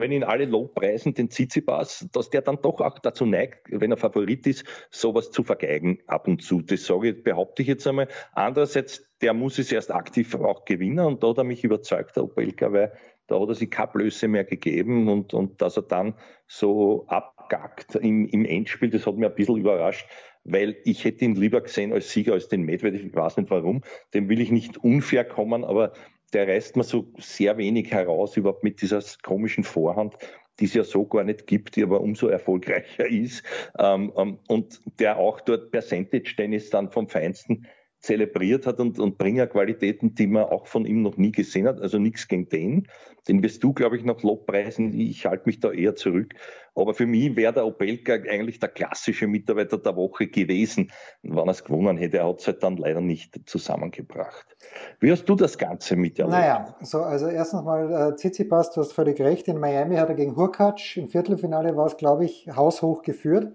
[0.00, 3.98] wenn ihn alle lobpreisen, den Tsitsipas, dass der dann doch auch dazu neigt, wenn er
[3.98, 6.62] Favorit ist, sowas zu vergeigen ab und zu.
[6.62, 8.08] Das sage behaupte ich jetzt einmal.
[8.32, 12.24] Andererseits, der muss es erst aktiv auch gewinnen und da hat er mich überzeugt, der
[12.24, 12.92] Opelka, weil
[13.30, 16.14] da hat er sich keine Blöße mehr gegeben und, und dass er dann
[16.46, 20.06] so abgackt im, im Endspiel, das hat mir ein bisschen überrascht,
[20.44, 23.04] weil ich hätte ihn lieber gesehen als Sieger als den Medvedev.
[23.04, 23.82] Ich weiß nicht warum.
[24.14, 25.92] Dem will ich nicht unfair kommen, aber
[26.32, 30.16] der reißt mir so sehr wenig heraus, überhaupt mit dieser komischen Vorhand,
[30.58, 33.44] die es ja so gar nicht gibt, die aber umso erfolgreicher ist.
[33.78, 37.66] Ähm, ähm, und der auch dort Percentage Tennis dann vom Feinsten
[38.00, 41.80] zelebriert hat und, und Bringerqualitäten, die man auch von ihm noch nie gesehen hat.
[41.80, 42.88] Also nichts gegen den.
[43.28, 44.98] Den wirst du, glaube ich, noch Lobpreisen.
[44.98, 46.34] Ich halte mich da eher zurück.
[46.74, 50.90] Aber für mich wäre der Opelka eigentlich der klassische Mitarbeiter der Woche gewesen,
[51.22, 52.18] wenn er es gewonnen hätte.
[52.18, 54.56] Er hat es halt dann leider nicht zusammengebracht.
[55.00, 56.38] Wie hast du das Ganze miterlebt?
[56.38, 59.46] Naja, so, also erstens mal, äh, Tsitsipas, du hast völlig recht.
[59.48, 63.52] In Miami hat er gegen Hurkacz, im Viertelfinale war es, glaube ich, haushoch geführt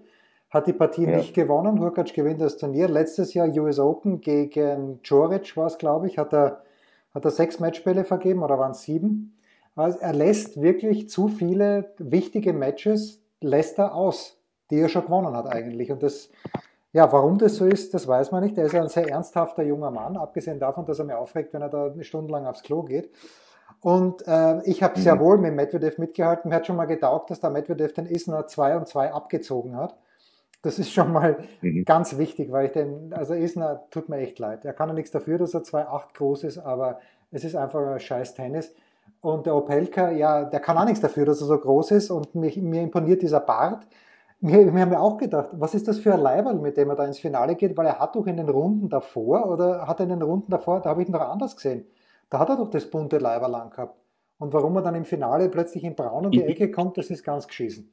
[0.50, 1.16] hat die Partie ja.
[1.16, 1.80] nicht gewonnen.
[1.80, 2.88] Hurkacz gewinnt das Turnier.
[2.88, 6.62] Letztes Jahr US Open gegen Joric war es, glaube ich, hat er,
[7.14, 9.36] hat er sechs Matchbälle vergeben oder waren es sieben.
[9.74, 14.38] Also er lässt wirklich zu viele wichtige Matches, lässt er aus,
[14.70, 15.92] die er schon gewonnen hat eigentlich.
[15.92, 16.30] Und das,
[16.92, 18.56] ja, warum das so ist, das weiß man nicht.
[18.56, 21.68] Er ist ein sehr ernsthafter junger Mann, abgesehen davon, dass er mir aufregt, wenn er
[21.68, 23.10] da eine Stunde lang aufs Klo geht.
[23.80, 25.02] Und äh, ich habe mhm.
[25.02, 26.48] sehr wohl mit Medvedev mitgehalten.
[26.48, 29.96] Mir hat schon mal getaugt, dass der Medvedev den Isner 2 und 2 abgezogen hat.
[30.66, 31.84] Das ist schon mal mhm.
[31.84, 34.64] ganz wichtig, weil ich den, also Isner tut mir echt leid.
[34.64, 36.98] Er kann ja nichts dafür, dass er 2,8 groß ist, aber
[37.30, 38.74] es ist einfach ein scheiß Tennis.
[39.20, 42.34] Und der Opelka, ja, der kann auch nichts dafür, dass er so groß ist und
[42.34, 43.86] mich, mir imponiert dieser Bart.
[44.40, 46.96] Mir, mir haben wir auch gedacht, was ist das für ein Leiberl, mit dem er
[46.96, 50.04] da ins Finale geht, weil er hat doch in den Runden davor oder hat er
[50.04, 51.86] in den Runden davor, da habe ich ihn doch anders gesehen.
[52.28, 53.94] Da hat er doch das bunte Leiberl lang gehabt.
[54.38, 57.22] Und warum er dann im Finale plötzlich in Braun um die Ecke kommt, das ist
[57.22, 57.92] ganz geschissen.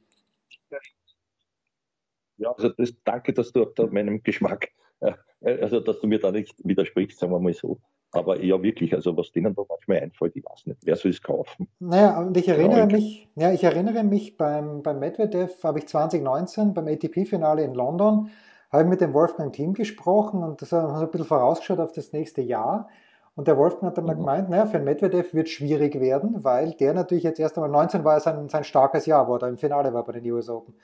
[2.36, 4.68] Ja, also das, danke, dass du auf meinem Geschmack,
[5.00, 7.78] äh, also dass du mir da nicht widersprichst, sagen wir mal so.
[8.14, 11.20] Aber ja, wirklich, also was denen da manchmal einfällt, ich weiß nicht, wer soll es
[11.20, 11.68] kaufen?
[11.80, 15.88] Naja, und ich erinnere ja, mich, ja, ich erinnere mich beim, beim Medvedev, habe ich
[15.88, 18.30] 2019 beim ATP-Finale in London,
[18.70, 21.92] habe ich mit dem Wolfgang Team gesprochen und das haben so ein bisschen vorausgeschaut auf
[21.92, 22.88] das nächste Jahr.
[23.36, 24.20] Und der Wolfgang hat dann mhm.
[24.20, 28.04] gemeint, naja, für den Medvedev wird schwierig werden, weil der natürlich jetzt erst einmal 19
[28.04, 30.74] war sein, sein starkes Jahr, wo er im Finale war bei den US Open.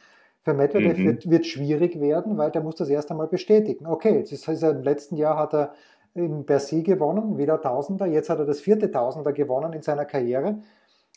[0.42, 1.06] Für Medvedev mhm.
[1.06, 3.86] wird, wird schwierig werden, weil der muss das erst einmal bestätigen.
[3.86, 5.72] Okay, jetzt ist, ist er, im letzten Jahr hat er
[6.14, 10.60] in Bercy gewonnen, wieder Tausender, jetzt hat er das vierte Tausender gewonnen in seiner Karriere.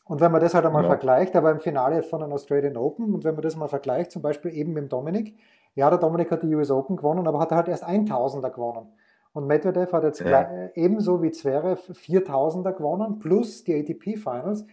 [0.06, 0.90] Und wenn man das halt einmal ja.
[0.90, 4.12] vergleicht, er war im Finale von den Australian Open und wenn man das mal vergleicht,
[4.12, 5.38] zum Beispiel eben mit Dominik,
[5.76, 8.88] ja, der Dominik hat die US Open gewonnen, aber hat er halt erst 1000er gewonnen.
[9.32, 10.70] Und Medvedev hat jetzt ja.
[10.76, 14.66] ebenso wie Zverev 4000er gewonnen, plus die ATP Finals.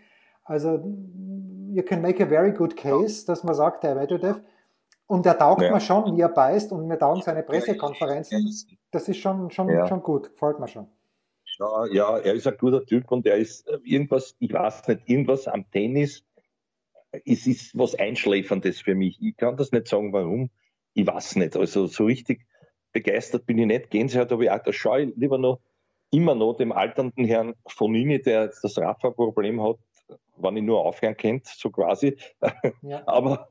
[0.50, 0.82] Also
[1.72, 4.40] you can make a very good case, dass man sagt, der Medvedev,
[5.06, 5.72] und er taugt ja.
[5.72, 8.52] mir schon, wie er beißt und mir taugen seine Pressekonferenzen.
[8.90, 9.86] Das ist schon, schon, ja.
[9.86, 10.88] schon gut, gefällt mir schon.
[11.58, 15.02] Ja, ja, er ist ein guter Typ und er ist äh, irgendwas, ich weiß nicht,
[15.06, 16.24] irgendwas am Tennis,
[17.24, 19.22] es ist was Einschläferndes für mich.
[19.22, 20.50] Ich kann das nicht sagen, warum.
[20.94, 21.56] Ich weiß nicht.
[21.56, 22.44] Also so richtig
[22.92, 23.90] begeistert bin ich nicht.
[23.90, 24.62] Gänsehaut habe ich auch.
[24.62, 25.60] Da schaue ich lieber noch,
[26.10, 29.76] immer noch dem alternden Herrn Fonini, der jetzt das Rafa-Problem hat,
[30.36, 32.16] wenn ich nur aufhören kennt, so quasi.
[32.82, 33.02] Ja.
[33.06, 33.48] aber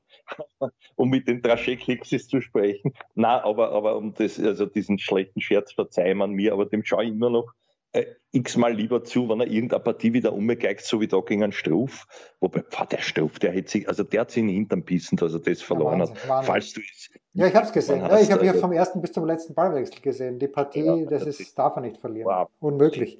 [0.95, 2.93] um mit den Traschek-Hexes zu sprechen.
[3.15, 7.05] Na, aber, aber um das, also diesen schlechten Scherz verzeihen man mir, aber dem schaue
[7.05, 7.53] ich immer noch
[7.91, 11.51] äh, x-mal lieber zu, wenn er irgendeine Partie wieder umgeigt, so wie da gegen einen
[11.51, 12.05] Struf.
[12.39, 15.15] Wobei, pf, der Struf, der hat sich, also der hat sich in den Hintern bissen,
[15.17, 16.45] dass er das verloren ja, Wahnsinn, hat.
[16.45, 17.09] Falls du es.
[17.33, 18.01] Ja, ich habe es gesehen.
[18.01, 20.37] Ja, ich habe also, vom ersten bis zum letzten Ballwechsel gesehen.
[20.37, 22.27] Die Partie, ja, das, das ist, darf er nicht verlieren.
[22.27, 22.49] Wow.
[22.59, 23.17] Unmöglich.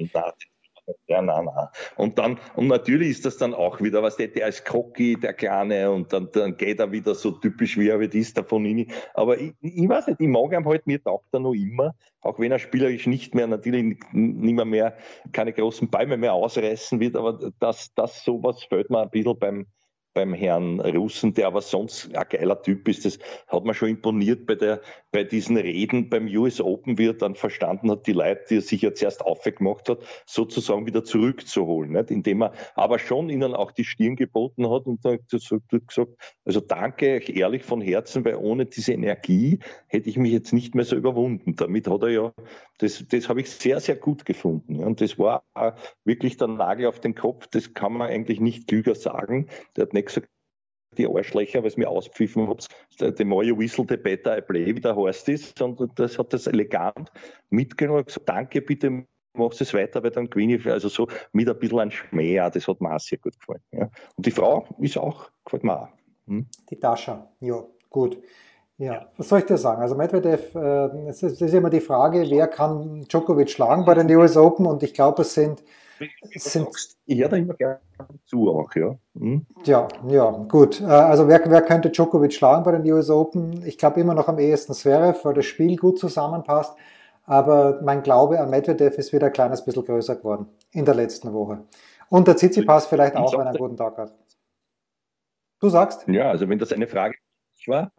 [1.08, 1.68] Ja, nein, nein.
[1.96, 5.34] Und dann, und natürlich ist das dann auch wieder, was der, der ist cocky, der
[5.34, 8.88] Kleine, und dann, dann geht er wieder so typisch wie er ist, der Fonini.
[9.14, 12.40] Aber ich, ich weiß nicht, ich mag ihn halt, mir taugt er noch immer, auch
[12.40, 14.98] wenn er spielerisch nicht mehr, natürlich nicht mehr, mehr
[15.32, 19.68] keine großen Bäume mehr ausreißen wird, aber das, das sowas fällt mir ein bisschen beim,
[20.20, 23.06] beim Herrn Russen, der aber sonst ein geiler Typ ist.
[23.06, 24.82] Das hat man schon imponiert bei, der,
[25.14, 28.62] bei diesen Reden beim US Open, wie er dann verstanden hat, die Leute, die er
[28.62, 31.94] sich ja zuerst aufgemacht hat, sozusagen wieder zurückzuholen.
[31.94, 32.12] Nicht?
[32.12, 35.64] Indem er aber schon ihnen auch die Stirn geboten hat und dann gesagt,
[36.44, 40.76] also danke euch ehrlich von Herzen, weil ohne diese Energie hätte ich mich jetzt nicht
[40.76, 41.56] mehr so überwunden.
[41.56, 42.34] Damit hat er ja,
[42.80, 44.84] das, das habe ich sehr, sehr gut gefunden.
[44.84, 45.44] Und das war
[46.04, 49.48] wirklich der Nagel auf den Kopf, das kann man eigentlich nicht klüger sagen.
[49.78, 50.28] Der hat nicht gesagt,
[50.98, 52.68] die Arschlöcher, weil es mir auspfiffen hat,
[53.18, 55.62] the more you whistle, the better I play, wie der heißt ist.
[55.62, 57.12] Und das hat das elegant
[57.50, 60.68] mitgenommen und gesagt, danke, bitte machst es weiter, weil dann gewinne ich.
[60.68, 63.62] Also so mit ein bisschen ein Schmäh, das hat mir auch sehr gut gefallen.
[63.72, 63.90] Ja.
[64.16, 65.90] Und die Frau ist auch, gefällt mir auch.
[66.28, 66.48] Hm?
[66.70, 68.22] Die Tascha, ja, gut.
[68.78, 69.82] Ja, was soll ich dir sagen?
[69.82, 74.38] Also Medvedev, äh, es ist immer die Frage, wer kann Djokovic schlagen bei den US
[74.38, 75.64] Open und ich glaube, es sind
[76.36, 76.68] sind,
[77.06, 77.80] ich höre da immer gerne
[78.26, 78.98] zu auch, ja.
[79.18, 79.46] Hm?
[79.64, 80.82] Ja, ja, gut.
[80.82, 83.66] Äh, also wer, wer könnte Djokovic schlagen bei den US Open?
[83.66, 86.76] Ich glaube immer noch am ehesten Zverev, weil das Spiel gut zusammenpasst.
[87.26, 91.32] Aber mein Glaube an Medvedev ist wieder ein kleines bisschen größer geworden in der letzten
[91.34, 91.64] Woche.
[92.10, 94.14] Und der Tsitsipas vielleicht auch, wenn er einen guten Tag hat.
[95.60, 96.08] Du sagst?
[96.08, 97.16] Ja, also wenn das eine Frage
[97.68, 97.92] war,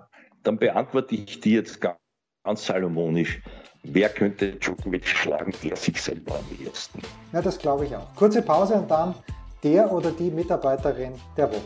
[0.42, 1.98] dann beantworte ich die jetzt ganz,
[2.42, 3.40] ganz salomonisch.
[3.82, 5.52] Wer könnte Djokovic schlagen?
[5.62, 7.00] Er sich selber am ehesten.
[7.32, 8.14] Ja, das glaube ich auch.
[8.14, 9.14] Kurze Pause und dann
[9.62, 11.60] der oder die Mitarbeiterin der Woche.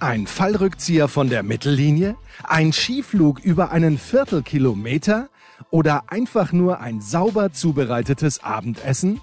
[0.00, 2.16] Ein Fallrückzieher von der Mittellinie?
[2.44, 5.28] Ein Skiflug über einen Viertelkilometer?
[5.70, 9.20] Oder einfach nur ein sauber zubereitetes Abendessen?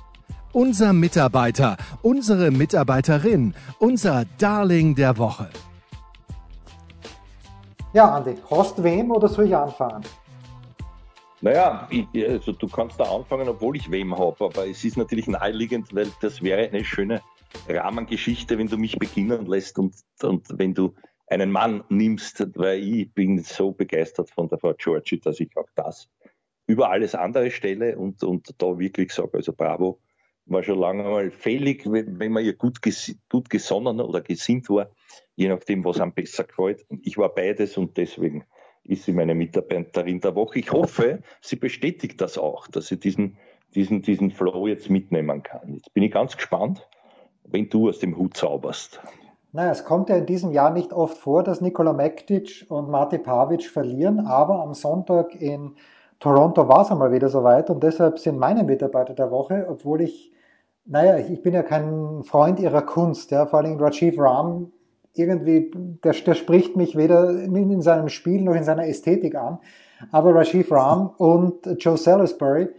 [0.53, 5.49] Unser Mitarbeiter, unsere Mitarbeiterin, unser Darling der Woche.
[7.93, 10.03] Ja, Andi, hast wem oder soll ich anfangen?
[11.43, 15.27] Naja, ich, also du kannst da anfangen, obwohl ich wem habe, aber es ist natürlich
[15.27, 17.21] naheliegend, weil das wäre eine schöne
[17.67, 20.93] Rahmengeschichte, wenn du mich beginnen lässt und, und wenn du
[21.25, 25.67] einen Mann nimmst, weil ich bin so begeistert von der Frau Georgie, dass ich auch
[25.75, 26.09] das
[26.67, 29.99] über alles andere stelle und, und da wirklich sage, also bravo,
[30.45, 34.69] war schon lange mal fällig, wenn, wenn man ihr gut, ges gut gesonnen oder gesinnt
[34.69, 34.91] war,
[35.35, 36.85] je nachdem, was einem besser gefällt.
[37.01, 38.45] Ich war beides und deswegen
[38.91, 40.59] ist sie meine Mitarbeiterin der Woche.
[40.59, 43.37] Ich hoffe, sie bestätigt das auch, dass sie diesen,
[43.73, 45.75] diesen, diesen Flow jetzt mitnehmen kann.
[45.75, 46.87] Jetzt bin ich ganz gespannt,
[47.45, 48.99] wenn du aus dem Hut zauberst.
[49.53, 53.19] Naja, es kommt ja in diesem Jahr nicht oft vor, dass Nikola Mektic und Mate
[53.19, 55.75] Pavic verlieren, aber am Sonntag in
[56.19, 60.31] Toronto war es einmal wieder soweit und deshalb sind meine Mitarbeiter der Woche, obwohl ich,
[60.85, 64.71] naja, ich bin ja kein Freund ihrer Kunst, ja, vor allem Rajiv Ram
[65.13, 65.71] irgendwie,
[66.03, 69.59] der, der spricht mich weder in seinem Spiel noch in seiner Ästhetik an.
[70.11, 72.69] Aber Rashiv Ram und Joe Salisbury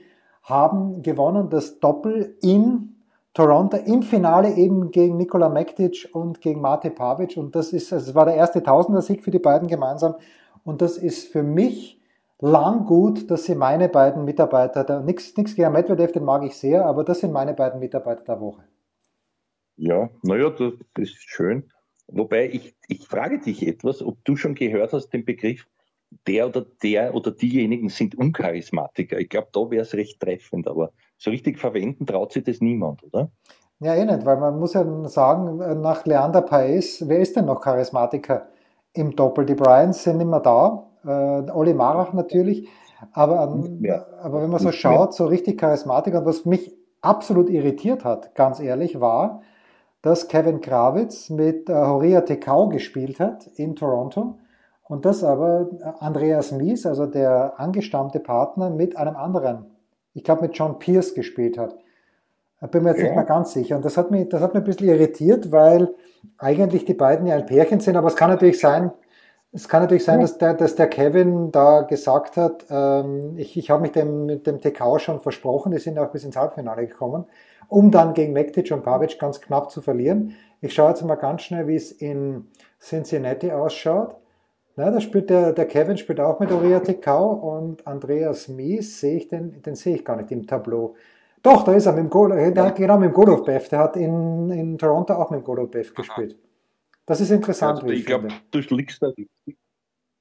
[0.43, 2.97] haben gewonnen das Doppel in
[3.35, 7.37] Toronto im Finale eben gegen Nikola Mektic und gegen Mate Pavic.
[7.37, 10.17] Und das ist, also es war der erste Tausender-Sieg für die beiden gemeinsam.
[10.65, 12.01] Und das ist für mich
[12.41, 17.05] lang gut, dass sie meine beiden Mitarbeiter, nix gegen Medvedev, den mag ich sehr, aber
[17.05, 18.65] das sind meine beiden Mitarbeiter der Woche.
[19.77, 21.65] Ja, naja, das ist schön.
[22.15, 25.67] Wobei ich, ich frage dich etwas, ob du schon gehört hast den Begriff,
[26.27, 29.19] der oder der oder diejenigen sind Uncharismatiker.
[29.19, 33.03] Ich glaube, da wäre es recht treffend, aber so richtig verwenden traut sich das niemand,
[33.05, 33.31] oder?
[33.81, 37.61] Ja, eh nicht, weil man muss ja sagen, nach Leander Paes, wer ist denn noch
[37.61, 38.47] Charismatiker
[38.93, 39.47] im Doppel?
[39.47, 42.69] Die Bryans sind immer da, äh, Oli Marach natürlich,
[43.13, 43.41] aber,
[44.21, 49.01] aber wenn man so schaut, so richtig Charismatiker, was mich absolut irritiert hat, ganz ehrlich,
[49.01, 49.43] war,
[50.03, 54.39] dass Kevin Krawitz mit äh, Horia Tekau gespielt hat in Toronto
[54.83, 59.67] und das aber äh, Andreas Mies, also der angestammte Partner, mit einem anderen,
[60.13, 61.77] ich glaube mit John Pierce gespielt hat.
[62.71, 63.07] Bin mir jetzt ja.
[63.07, 63.75] nicht mehr ganz sicher.
[63.75, 65.93] Und das hat, mich, das hat mich ein bisschen irritiert, weil
[66.39, 68.93] eigentlich die beiden ja ein Pärchen sind, aber es kann natürlich sein,
[69.53, 73.71] es kann natürlich sein, dass der, dass der Kevin da gesagt hat, ähm, ich, ich
[73.71, 77.27] habe mich dem, mit dem TK schon versprochen, die sind auch bis ins Halbfinale gekommen
[77.73, 80.37] um dann gegen Mektic und Pavic ganz knapp zu verlieren.
[80.61, 84.17] Ich schaue jetzt mal ganz schnell, wie es in Cincinnati ausschaut.
[84.77, 89.17] Na, da spielt der, der Kevin spielt auch mit Oria Tekau und Andreas Mies sehe
[89.17, 90.95] ich den, den sehe ich gar nicht im Tableau.
[91.43, 93.97] Doch, da ist er mit dem Golo, der hat genau mit dem Golovbev, der hat
[93.97, 96.37] in, in Toronto auch mit dem Golovbev gespielt.
[97.07, 97.83] Das ist interessant.
[97.83, 99.59] Also, ich, glaube, du liegst da richtig.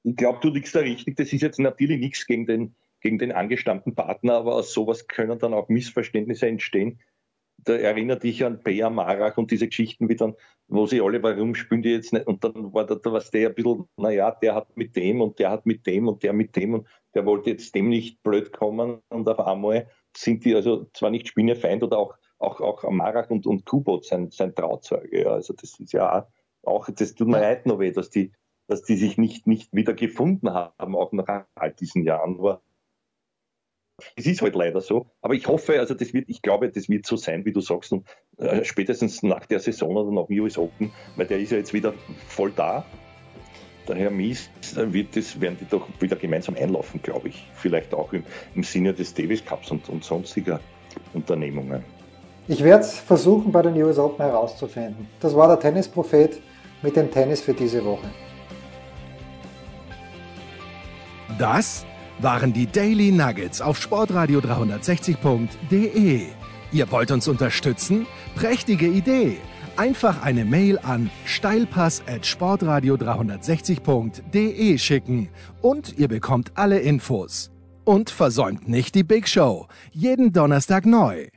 [0.04, 1.16] Ich glaube, du liegst da richtig.
[1.16, 5.38] Das ist jetzt natürlich nichts gegen den, gegen den angestammten Partner, aber aus sowas können
[5.38, 7.00] dann auch Missverständnisse entstehen
[7.64, 10.34] da erinnert dich an Bea Marach und diese Geschichten, wie dann,
[10.68, 12.26] wo sie alle, warum spielen die jetzt nicht?
[12.26, 15.38] Und dann war da, da was der ein bisschen, naja, der hat mit dem und
[15.38, 18.52] der hat mit dem und der mit dem und der wollte jetzt dem nicht blöd
[18.52, 23.30] kommen und auf einmal sind die also zwar nicht Spinnefeind oder auch, auch, auch Marach
[23.30, 25.22] und, und Kubot sein, sein Trauzeuge.
[25.22, 25.32] Ja.
[25.32, 26.26] Also das ist ja auch,
[26.62, 28.32] das tut mir leid noch weh, dass die,
[28.68, 32.38] dass die sich nicht, nicht wieder gefunden haben, auch nach all diesen Jahren.
[32.38, 32.62] Aber
[34.16, 35.06] es ist halt leider so.
[35.20, 37.92] Aber ich hoffe, also das wird, ich glaube, das wird so sein, wie du sagst,
[37.92, 38.06] und
[38.38, 41.72] äh, spätestens nach der Saison oder nach dem US Open, weil der ist ja jetzt
[41.72, 41.94] wieder
[42.28, 42.84] voll da.
[43.88, 47.48] Der Herr Mies äh, wird das, werden die doch wieder gemeinsam einlaufen, glaube ich.
[47.54, 50.60] Vielleicht auch im, im Sinne des Davis Cups und, und sonstiger
[51.14, 51.84] Unternehmungen.
[52.48, 55.08] Ich werde es versuchen, bei den US Open herauszufinden.
[55.20, 56.40] Das war der Tennisprophet
[56.82, 58.10] mit dem Tennis für diese Woche.
[61.38, 61.86] Das
[62.18, 66.26] waren die Daily Nuggets auf sportradio 360.de.
[66.72, 68.06] Ihr wollt uns unterstützen?
[68.34, 69.38] Prächtige Idee!
[69.76, 75.30] Einfach eine Mail an steilpass at sportradio 360.de schicken
[75.62, 77.50] und ihr bekommt alle Infos.
[77.84, 79.66] Und versäumt nicht die Big Show.
[79.90, 81.28] Jeden Donnerstag neu.